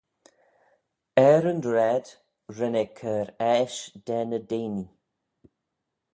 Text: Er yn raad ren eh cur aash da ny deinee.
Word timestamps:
Er 1.29 1.41
yn 1.51 1.61
raad 1.75 2.05
ren 2.57 2.79
eh 2.83 2.91
cur 2.99 3.27
aash 3.53 3.77
da 4.05 4.19
ny 4.29 4.39
deinee. 4.49 4.89